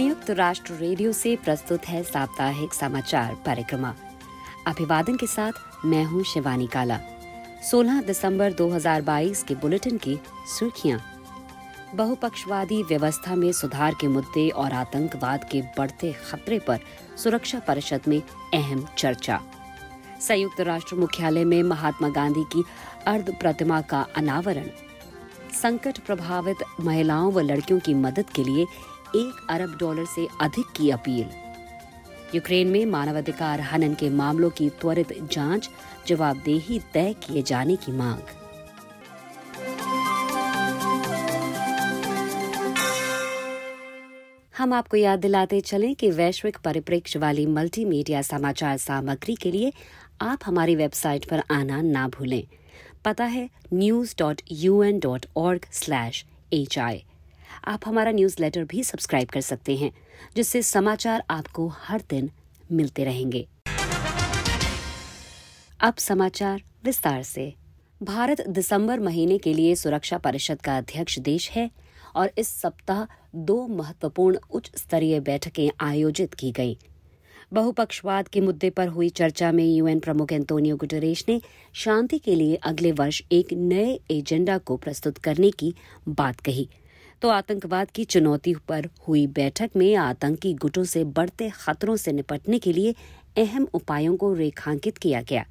[0.00, 3.92] संयुक्त राष्ट्र रेडियो से प्रस्तुत है साप्ताहिक समाचार परिक्रमा
[4.66, 6.98] अभिवादन के साथ मैं हूँ शिवानी काला।
[7.70, 10.18] 16 दिसंबर 2022 के बुलेटिन की
[10.58, 11.00] सुर्खियाँ।
[11.94, 16.78] बहुपक्षवादी व्यवस्था में सुधार के मुद्दे और आतंकवाद के बढ़ते खतरे पर
[17.16, 18.20] सुरक्षा परिषद में
[18.54, 19.40] अहम चर्चा।
[20.20, 22.64] संयुक्त राष्ट्र मुख्यालय में महात्मा गांधी की
[23.06, 24.68] अर्ध प्रतिमा का अनावरण।
[25.62, 28.66] संकट प्रभावित महिलाओं व लड़कियों की मदद के लिए
[29.16, 31.26] एक अरब डॉलर से अधिक की अपील।
[32.34, 35.70] यूक्रेन में मानवाधिकार हनन के मामलों की त्वरित जाँच,
[36.06, 38.18] जवाबदेही तय किए जाने की मांग।
[44.58, 49.72] हम आपको याद दिलाते चलें कि वैश्विक परिप्रेक्ष्य वाली मल्टीमीडिया समाचार सामग्री के लिए
[50.20, 52.42] आप हमारी वेबसाइट पर आना ना भूलें।
[53.04, 57.04] पता है news dot U N dot org slash H I
[57.64, 59.92] आप हमारा न्यूज़ लेटर भी सब्सक्राइब कर सकते हैं,
[60.36, 62.30] जिससे समाचार आपको हर दिन
[62.72, 63.48] मिलते रहेंगे।
[65.80, 67.54] अब समाचार विस्तार से।
[68.02, 71.70] भारत दिसंबर महीने के लिए सुरक्षा परिषद का अध्यक्ष देश है
[72.14, 76.76] और इस सप्ताह दो महत्वपूर्ण उच्च स्तरीय बैठकें आयोजित की गईं।
[77.52, 81.40] बहुपक्षवाद के मुद्दे पर हुई चर्चा में यूएन प्रमुख एंटोनियो गुटरेश ने
[81.72, 85.74] शांति के लिए अगले वर्ष एक नए एजेंडा को प्रस्तुत करने की
[86.08, 86.68] बात कही।
[87.22, 92.58] तो आतंकवाद की चुनौती पर हुई बैठक में आतंकी गुटों से बढ़ते खतरों से निपटने
[92.58, 92.94] के लिए
[93.38, 95.44] अहम उपायों को रेखांकित किया गया।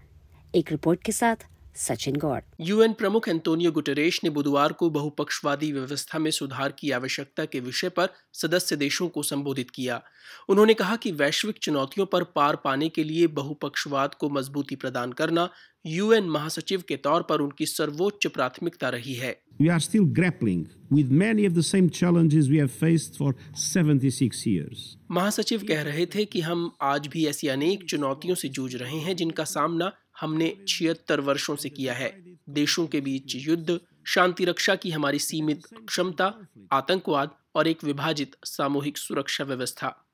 [0.56, 1.36] एक रिपोर्ट के साथ
[1.80, 7.46] सचिन गौड़। यूएन प्रमुख एंटोनियो गुटरेश ने बुधवार को बहुपक्षवादी व्यवस्था में सुधार की आवश्यकता
[7.46, 10.02] के विषय पर सदस्य देशों को संबोधित किया।
[10.50, 15.50] उन्होंने कहा कि वैश्विक चुनौतियों पर पार पाने के लिए बहुपक्षवाद को मजबूती प्रदान करना
[15.86, 20.60] यूएन महासचिव के तौर पर उनकी सर्वोच्च प्राथमिकता रही है। We are still grappling
[20.94, 24.84] with many of the same challenges we have faced for 76 years.
[25.12, 29.16] महासचिव कह रहे थे कि हम आज भी ऐसी अनेक चुनौतियों से जूझ रहे हैं
[29.16, 29.92] जिनका सामना
[30.22, 35.62] हमने छिहत्तर वर्षों से किया है। देशों के बीच युद्ध, शांति रक्षा की हमारी सीमित
[35.88, 40.06] क्षमता, आतंकवाद और एक विभाजित सामूहिक सुरक्षा व्यवस्था।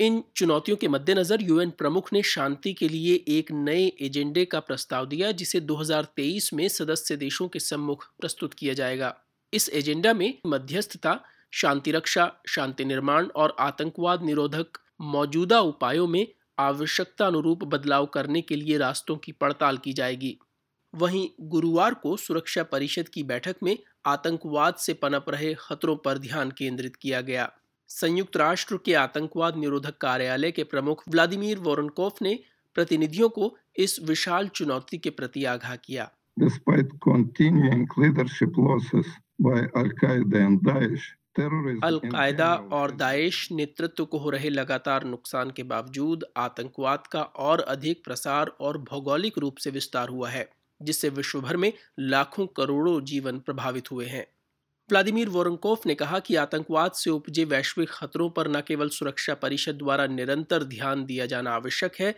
[0.00, 5.06] इन चुनौतियों के मद्देनजर यूएन प्रमुख ने शांति के लिए एक नए एजेंडे का प्रस्ताव
[5.06, 9.16] दिया, जिसे 2023 में सदस्य देशों के सम्मुख प्रस्तुत किया जाएगा।
[9.54, 14.66] इस एजेंडा में मध्यस्थता, शांति रक्षा, शांति निर्माण और आतंकवाद निरोधक
[15.00, 20.38] मौजूदा उपायों में आवश्यकता अनुरूप बदलाव करने के लिए रास्तों की पड़ताल की जाएगी।
[20.94, 26.50] वहीं गुरुवार को सुरक्षा परिषद की बैठक में आतंकवाद से पनप रहे खतरों पर ध्यान
[26.50, 27.52] केंद्रित किया गया।
[27.88, 32.38] संयुक्त राष्ट्र के आतंकवाद निरोधक कार्यालय के प्रमुख व्लादिमीर वोरनकोफ ने
[32.74, 39.06] प्रतिनिधियों को इस विशाल चुनौती के प्रति आगाह किया। Despite continuing leadership losses
[39.42, 41.00] by Al-Qaeda and Daesh,
[41.82, 48.04] Al-Qaeda और दाइश नेतृत्व को हो रहे लगातार नुकसान के बावजूद आतंकवाद का और अधिक
[48.04, 50.48] प्रसार और भौगोलिक रूप से विस्तार हुआ है
[50.80, 54.26] जिससे विश्व भर में लाखों करोड़ों जीवन प्रभावित हुए हैं।
[54.90, 59.74] व्लादिमीर वोरंकोफ ने कहा कि आतंकवाद से उपजे वैश्विक खतरों पर न केवल सुरक्षा परिषद
[59.74, 62.14] द्वारा निरंतर ध्यान दिया जाना आवश्यक है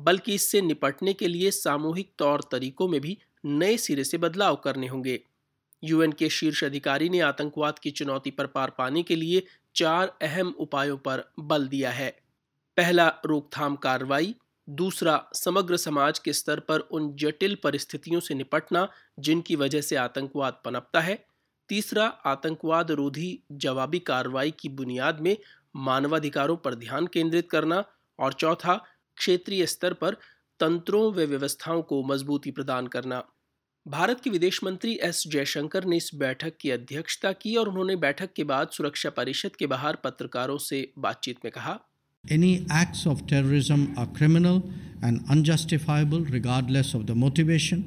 [0.00, 4.86] बल्कि इससे निपटने के लिए सामूहिक तौर तरीकों में भी नए सिरे से बदलाव करने
[4.88, 5.20] होंगे।
[5.84, 9.46] यूएन के शीर्ष अधिकारी ने आतंकवाद की चुनौती पर पार पाने के लिए
[9.76, 12.18] चार अहम उपायों पर बल दिया है।
[12.76, 14.34] पहला, रोकथाम कार्रवाई।
[14.70, 18.88] दूसरा, समग्र समाज के स्तर पर उन जटिल परिस्थितियों से निपटना,
[19.20, 21.26] जिनकी वजह से आतंकवाद पनपता है।
[21.68, 25.36] तीसरा आतंकवाद रोधी जवाबी कार्रवाई की बुनियाद में
[25.76, 27.84] मानवाधिकारों पर ध्यान केंद्रित करना।
[28.18, 28.84] और चौथा,
[29.16, 30.14] क्षेत्रीय स्तर पर
[30.60, 33.24] तंत्रों व व्यवस्थाओं को मजबूती प्रदान करना।
[33.86, 38.32] भारत के विदेश मंत्री एस जयशंकर ने इस बैठक की अध्यक्षता की और उन्होंने बैठक
[38.36, 41.78] के बाद सुरक्षा परिषद के बाहर पत्रकारों से बातचीत में कहा
[42.24, 44.60] Any acts of terrorism are criminal
[45.02, 47.84] and unjustifiable regardless of the motivation,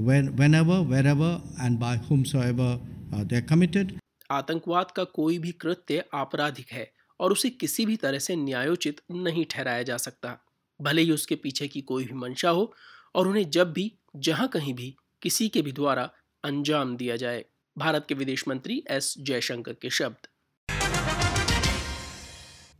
[0.00, 1.30] when, whenever, wherever,
[1.60, 2.70] and by whomsoever
[3.12, 3.94] uh, they are committed.
[4.30, 6.90] आतंकवाद का कोई भी कृत्य आपराधिक है
[7.20, 10.38] और उसे किसी भी तरह से न्यायोचित नहीं ठहराया जा सकता
[10.80, 12.72] भले ही उसके पीछे की कोई भी मंशा हो
[13.14, 14.94] और उन्हें जब भी जहाँ कहीं भी
[15.26, 16.02] किसी के भी द्वारा
[16.44, 17.44] अंजाम दिया जाए।
[17.76, 20.26] भारत के विदेश मंत्री एस जयशंकर के शब्द।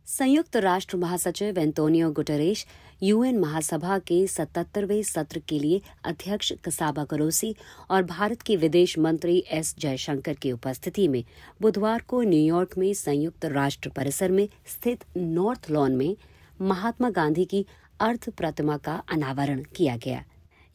[0.07, 2.65] संयुक्त राष्ट्र महासचिव एंटोनियो गुटरेश,
[3.03, 7.55] यूएन महासभा के सतहत्तरवें सत्र के लिए अध्यक्ष कसाबा करोसी
[7.89, 11.23] और भारत के विदेश मंत्री एस जयशंकर की उपस्थिति में
[11.61, 16.15] बुधवार को न्यूयॉर्क में संयुक्त राष्ट्र परिसर में स्थित नॉर्थ लॉन में
[16.61, 17.65] महात्मा गांधी की
[17.99, 20.23] अर्थ प्रतिमा का अनावरण किया गया।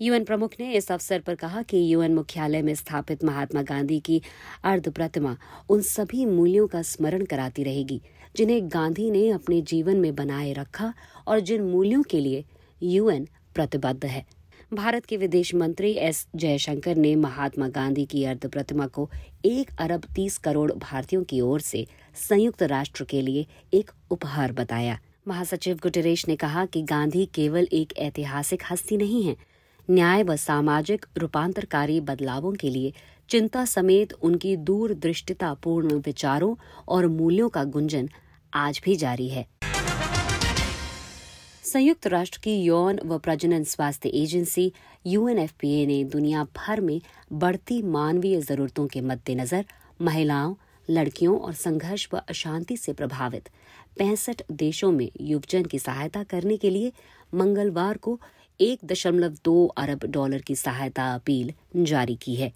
[0.03, 4.21] यूएन प्रमुख ने इस अवसर पर कहा कि यूएन मुख्यालय में स्थापित महात्मा गांधी की
[4.65, 5.37] अर्ध प्रतिमा
[5.71, 8.01] उन सभी मूल्यों का स्मरण कराती रहेगी,
[8.37, 10.93] जिन्हें गांधी ने अपने जीवन में बनाए रखा
[11.27, 12.45] और जिन मूल्यों के लिए
[12.83, 14.25] यूएन प्रतिबद्ध है।
[14.75, 19.09] भारत के विदेश मंत्री एस जयशंकर ने महात्मा गांधी की अर्ध प्रतिमा को
[19.45, 21.87] एक अरब तीस करोड़ भारतीयों की ओर से
[22.29, 24.99] संयुक्त राष्ट्र के लिए एक उपहार बताया।
[25.29, 29.37] महासचिव गुटरेश ने कहा कि गांधी केवल एक ऐतिहासिक हस्ती नहीं है
[29.91, 32.93] न्याय व सामाजिक रूपांतरकारी बदलावों के लिए
[33.29, 36.55] चिंता समेत उनकी दूरदृष्टितापूर्ण विचारों
[36.89, 38.09] और मूल्यों का गुंजन
[38.55, 39.47] आज भी जारी है।
[41.65, 44.73] संयुक्त राष्ट्र की यौन व प्रजनन स्वास्थ्य एजेंसी
[45.07, 47.01] यूएनएफपीए ने दुनिया भर में
[47.33, 49.65] बढ़ती मानवीय जरूरतों के मद्देनजर
[50.01, 50.55] महिलाओं,
[50.91, 53.49] लड़कियों और संघर्ष व अशांति से प्रभावित
[53.99, 56.93] पैंसठ देशों में युवजन की सहायता करने के लिए
[57.35, 58.21] मंगलवार को
[58.63, 61.53] एक दशमलव दो अरब डॉलर की सहायता अपील
[61.85, 62.51] जारी की है।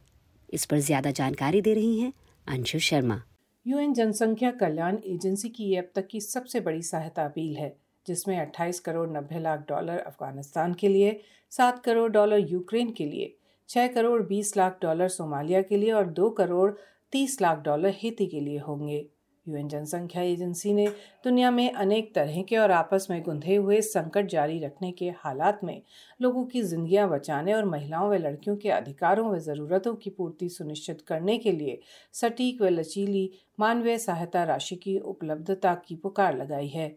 [0.48, 2.12] इस पर ज़्यादा जानकारी दे रही हैं
[2.46, 3.20] अंशु शर्मा।
[3.66, 7.74] यूएन जनसंख्या कल्याण एजेंसी की अब तक की सबसे बड़ी सहायता अपील है,
[8.06, 11.18] जिसमें 28 करोड़ 90 लाख डॉलर अफ़गानिस्तान के लिए
[11.52, 13.34] 7 करोड़ डॉलर यूक्रेन के लिए
[13.68, 16.70] 6 करोड़ 20 लाख डॉलर सोमालिया के लिए और 2 करोड़
[17.12, 19.06] 30 लाख डॉलर हेती के लिए होंगे।
[19.46, 20.86] यूएन जनसंख्या एजेंसी ने
[21.24, 25.60] दुनिया में अनेक तरह के और आपस में गुंधे हुए संकट जारी रखने के हालात
[25.64, 25.80] में
[26.20, 31.00] लोगों की जिंदगियाँ बचाने और महिलाओं व लड़कियों के अधिकारों व ज़रूरतों की पूर्ति सुनिश्चित
[31.00, 31.78] करने के लिए
[32.14, 36.94] सटीक व लचीली मानवीय सहायता राशि की उपलब्धता की पुकार लगाई है।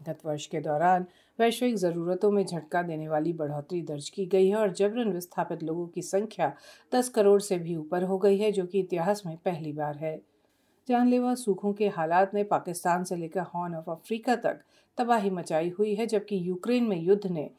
[0.00, 1.06] गत वर्ष के दौरान
[1.38, 5.86] वैश्विक ज़रूरतों में झटका देने वाली बढ़ोतरी दर्ज की गई है और जबरन विस्थापित लोगों
[5.86, 6.52] की संख्या
[6.92, 10.20] 10 करोड़ से भी ऊपर हो गई है, जो कि इतिहास में पहली बार है।
[10.88, 14.60] जानलेवा सूखों के हालात ने पाकिस्तान से लेकर हॉर्न ऑफ़ अफ्रीका तक
[14.98, 17.50] तबाही मचाई हुई है, जबकि यूक्रेन में युद्ध ने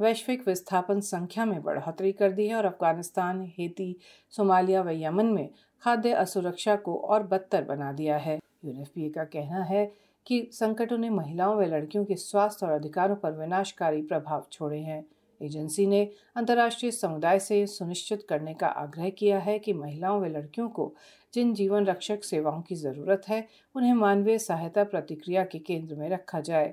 [0.00, 3.96] वैश्विक विस्थापन संख्या में बढ़ोतरी कर दी है और अफ़गानिस्तान, हेती,
[4.30, 5.48] सोमालिया व यमन में
[5.82, 9.92] खाद्य असुरक्षा को और बदतर बना दिया है। यूएनएफपीए का कहना है
[10.26, 15.04] कि संकटों ने महिलाओं व लड़कियों के स्वास्थ्य और अधिकारों पर विनाशकारी प्रभाव छोड़े हैं।
[15.40, 20.68] एजेंसी ने अंतर्राष्ट्रीय समुदाय से सुनिश्चित करने का आग्रह किया है कि महिलाओं व लड़कियों
[20.68, 20.94] को
[21.34, 26.40] जिन जीवन रक्षक सेवाओं की ज़रूरत है, उन्हें मानवीय सहायता प्रतिक्रिया के केंद्र में रखा
[26.40, 26.72] जाए।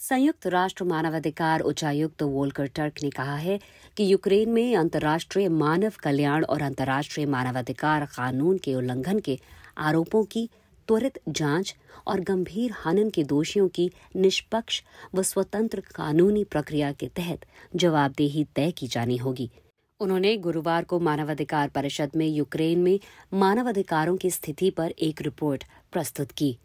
[0.00, 3.58] संयुक्त राष्ट्र मानवाधिकार उच्चायुक्त वोल्कर टर्क ने कहा है
[3.96, 9.38] कि यूक्रेन में अंतर्राष्ट्रीय मानव कल्याण और अंतर्राष्ट्रीय मानवाधिकार कानून के उल्लंघन के
[9.78, 10.48] आरोपों की
[10.88, 11.74] त्वरित जाँच
[12.06, 14.82] और गंभीर हनन के दोषियों की निष्पक्ष
[15.14, 17.44] व स्वतंत्र कानूनी प्रक्रिया के तहत
[17.76, 19.50] जवाबदेही तय की जानी होगी।
[20.00, 22.98] उन्होंने गुरुवार को मानवाधिकार परिषद में यूक्रेन में
[23.32, 26.56] मानवाधिकारों की स्थिति पर एक रिपोर्ट प्रस्तुत की।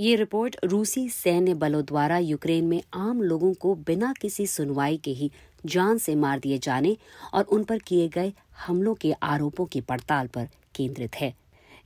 [0.00, 5.10] ये रिपोर्ट रूसी सैन्य बलों द्वारा यूक्रेन में आम लोगों को बिना किसी सुनवाई के
[5.10, 5.30] ही
[5.66, 6.96] जान से मार दिए जाने
[7.34, 8.32] और उन पर किए गए
[8.66, 11.32] हमलों के आरोपों की पड़ताल पर केंद्रित है।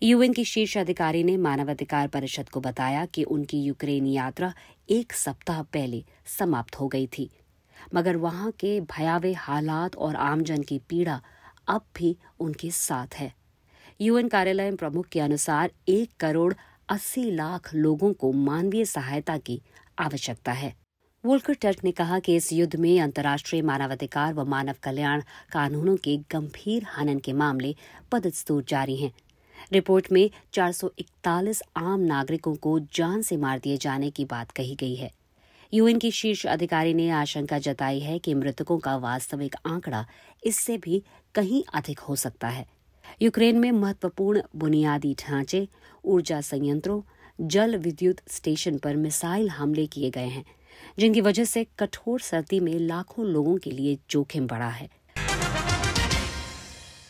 [0.03, 4.53] यूएन की शीर्ष अधिकारी ने मानवाधिकार परिषद को बताया कि उनकी यूक्रेन यात्रा
[4.91, 6.05] एक सप्ताह पहले
[6.39, 7.31] समाप्त हो गई थी।
[7.95, 11.23] मगर वहाँ के भयावह हालात और आमजन की पीड़ा
[11.69, 13.35] अब भी उनके साथ है।
[14.01, 16.55] यूएन कार्यालय प्रमुख के अनुसार एक करोड़
[16.89, 19.63] अस्सी लाख लोगों को मानवीय सहायता की
[19.99, 20.75] आवश्यकता है।
[21.25, 25.23] वोल्कर टर्क ने कहा कि इस युद्ध में अंतर्राष्ट्रीय मानवाधिकार व मानव कल्याण
[25.53, 27.77] कानूनों के गंभीर हनन के मामले
[28.13, 29.13] पदस्तूर जारी हैं।
[29.73, 34.95] रिपोर्ट में 441 आम नागरिकों को जान से मार दिए जाने की बात कही गई
[34.95, 35.11] है।
[35.75, 40.07] यूएन की शीर्ष अधिकारी ने आशंका जताई है कि मृतकों का वास्तविक आंकड़ा
[40.45, 41.03] इससे भी
[41.35, 42.67] कहीं अधिक हो सकता है।
[43.23, 45.69] यूक्रेन में महत्वपूर्ण बुनियादी ढांचे,
[46.05, 47.03] ऊर्जा संयंत्रों,
[47.41, 50.45] जल विद्युत स्टेशन पर मिसाइल हमले किए गए हैं,
[50.99, 54.89] जिनकी वजह से कठोर सर्दी में लाखों लोगों के लिए जोखिम बढ़ा है।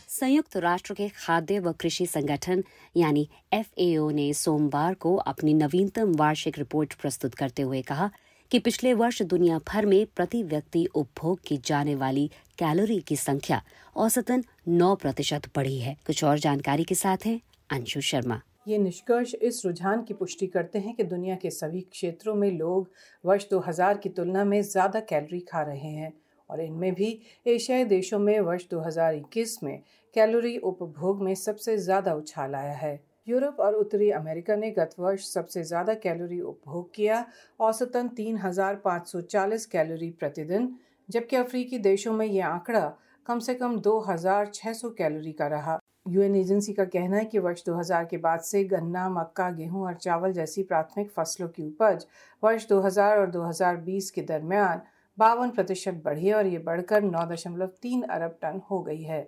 [0.09, 2.65] संयुक्त राष्ट्र के खाद्य व कृषि संगठन,
[2.97, 8.11] यानी एफएओ ने सोमवार को अपनी नवीनतम वार्षिक रिपोर्ट प्रस्तुत करते हुए कहा
[8.51, 12.27] कि पिछले वर्ष दुनिया भर में प्रति व्यक्ति उपभोग की जाने वाली
[12.59, 13.61] कैलोरी की संख्या
[13.97, 17.41] औसतन 9 प्रतिशत बढ़ी है। कुछ और जानकारी के साथ हैं
[17.71, 22.35] अंशु शर्मा। ये निष्कर्ष इस रुझान की पुष्टि करते हैं कि दुनिया के सभी क्षेत्रों
[22.35, 22.91] में लोग
[23.25, 26.13] वर्ष 2000 की तुलना में ज़्यादा कैलोरी खा रहे हैं
[26.51, 29.79] और इनमें भी एशियाई देशों में वर्ष 2021 में
[30.15, 35.27] कैलोरी उपभोग में सबसे ज़्यादा उछाल आया है। यूरोप और उत्तरी अमेरिका ने गत वर्ष
[35.29, 37.25] सबसे ज़्यादा कैलोरी उपभोग किया
[37.61, 40.75] औसतन 3,540 कैलोरी प्रतिदिन
[41.09, 42.93] जबकि अफ्रीकी देशों में यह आंकड़ा
[43.27, 48.05] कम से कम 2,600 कैलोरी का रहा। यूएन एजेंसी का कहना है कि वर्ष 2000
[48.11, 52.07] के बाद से गन्ना मक्का गेहूँ और चावल जैसी प्राथमिक फ़सलों की उपज
[52.43, 54.81] वर्ष 2000 और 2020 के दरमियान
[55.19, 59.21] बावन प्रतिशत बढ़ी और ये बढ़कर 9.3 अरब टन हो गई है।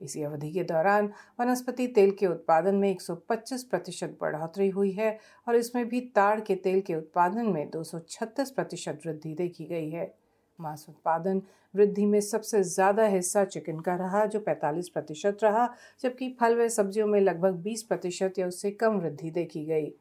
[0.00, 5.56] इसी अवधि के दौरान वनस्पति तेल के उत्पादन में 125 प्रतिशत बढ़ोतरी हुई है और
[5.56, 10.12] इसमें भी ताड़ के तेल के उत्पादन में 236 प्रतिशत वृद्धि देखी गई है।
[10.58, 11.42] मांस उत्पादन
[11.74, 15.68] वृद्धि में सबसे ज़्यादा हिस्सा चिकन का रहा, जो 45 प्रतिशत रहा,
[16.00, 19.92] जबकि फल व सब्जियों में लगभग 20 प्रतिशत या उससे कम वृद्धि देखी गई।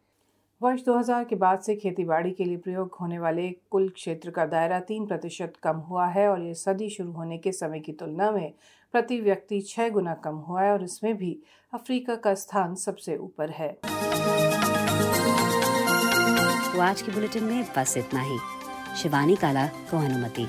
[0.61, 4.79] वर्ष 2000 के बाद से खेतीबाड़ी के लिए प्रयोग होने वाले कुल क्षेत्र का दायरा
[4.79, 8.53] तीन प्रतिशत कम हुआ है और ये सदी शुरू होने के समय की तुलना में
[8.91, 11.39] प्रति व्यक्ति छह गुना कम हुआ है और इसमें भी
[11.73, 13.77] अफ्रीका का स्थान सबसे ऊपर है।
[16.73, 18.37] तो आज के बुलेटिन में बस इतना ही।
[18.97, 20.47] शिवानी काला को अनुमति।